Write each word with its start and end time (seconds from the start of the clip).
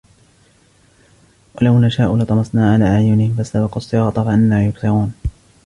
وَلَوْ 1.55 1.79
نَشَاءُ 1.79 2.17
لَطَمَسْنَا 2.17 2.73
عَلَى 2.73 2.83
أَعْيُنِهِمْ 2.87 3.33
فَاسْتَبَقُوا 3.37 3.77
الصِّرَاطَ 3.77 4.19
فَأَنَّى 4.19 4.65
يُبْصِرُونَ 4.65 5.13